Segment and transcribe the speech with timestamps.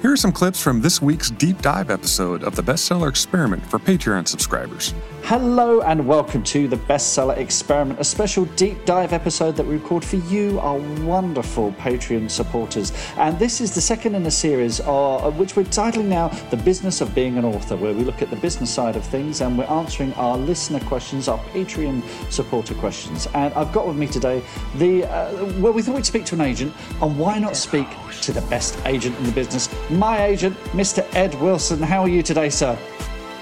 [0.00, 3.80] Here are some clips from this week's deep dive episode of the Bestseller Experiment for
[3.80, 4.94] Patreon subscribers.
[5.24, 10.02] Hello and welcome to the Bestseller Experiment, a special deep dive episode that we record
[10.02, 12.92] for you, our wonderful Patreon supporters.
[13.18, 17.02] And this is the second in a series, uh, which we're titling now The Business
[17.02, 19.64] of Being an Author, where we look at the business side of things and we're
[19.64, 23.28] answering our listener questions, our Patreon supporter questions.
[23.34, 24.42] And I've got with me today
[24.76, 27.88] the, uh, well, we thought we'd speak to an agent, and why not speak
[28.22, 31.06] to the best agent in the business, my agent, Mr.
[31.14, 31.82] Ed Wilson.
[31.82, 32.78] How are you today, sir?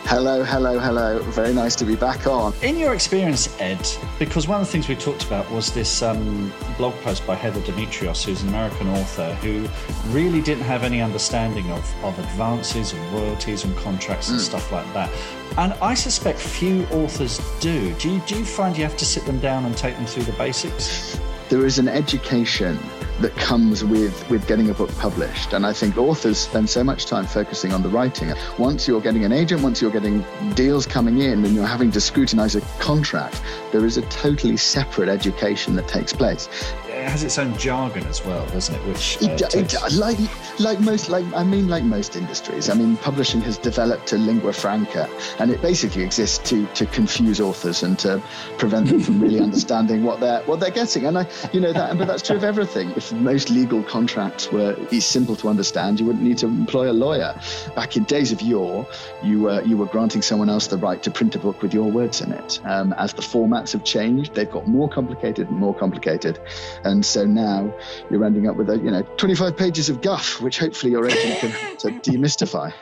[0.09, 1.19] Hello, hello, hello.
[1.33, 2.55] Very nice to be back on.
[2.63, 3.85] In your experience, Ed,
[4.21, 7.61] because one of the things we talked about was this um, blog post by Heather
[7.63, 9.67] Demetrios, who's an American author who
[10.13, 14.43] really didn't have any understanding of, of advances and royalties and contracts and mm.
[14.43, 15.11] stuff like that.
[15.59, 17.93] And I suspect few authors do.
[17.95, 20.23] Do you, do you find you have to sit them down and take them through
[20.23, 21.19] the basics?
[21.49, 22.79] There is an education
[23.21, 25.53] that comes with with getting a book published.
[25.53, 28.33] And i think authors spend so much time focusing on the writing.
[28.59, 32.01] Once you're getting an agent once you're getting deals coming in and you're having to
[32.01, 33.43] scrutinize a contract
[33.73, 36.49] there is a totally separate education that takes place.
[36.89, 38.87] It has its own jargon as well, doesn't it?
[38.87, 40.19] Which uh, it, it, like
[40.61, 42.69] like most like I mean like most industries.
[42.69, 47.41] I mean, publishing has developed a lingua franca, and it basically exists to to confuse
[47.41, 48.23] authors and to
[48.59, 51.07] prevent them from really understanding what they're what they're getting.
[51.07, 52.91] And I, you know that, but that's true of everything.
[52.97, 57.39] If most legal contracts were simple to understand, you wouldn't need to employ a lawyer.
[57.77, 58.87] Back in days of yore,
[59.23, 61.91] you were you were granting someone else the right to print a book with your
[61.91, 62.61] words in it.
[62.65, 66.41] Um, as the formats have changed, they've got more complicated and more complicated.
[66.83, 67.75] And and so now
[68.11, 71.39] you're ending up with a, you know 25 pages of guff, which hopefully your agent
[71.41, 72.73] can to demystify.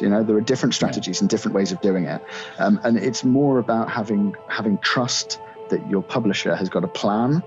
[0.00, 2.20] You know there are different strategies and different ways of doing it,
[2.58, 5.38] um, and it's more about having having trust
[5.70, 7.42] that your publisher has got a plan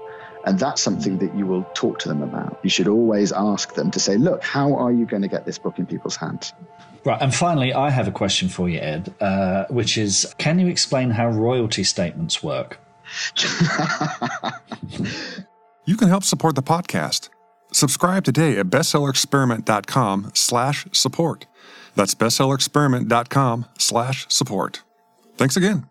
[0.46, 2.60] and that's something that you will talk to them about.
[2.62, 5.58] You should always ask them to say, look, how are you going to get this
[5.58, 6.54] book in people's hands?
[7.04, 7.20] Right.
[7.20, 11.10] And finally, I have a question for you, Ed, uh, which is can you explain
[11.10, 12.80] how royalty statements work?
[15.88, 17.30] You can help support the podcast.
[17.76, 21.46] Subscribe today at bestsellerexperiment.com slash support.
[21.96, 24.82] That's bestsellerexperiment.com slash support.
[25.36, 25.90] Thanks again.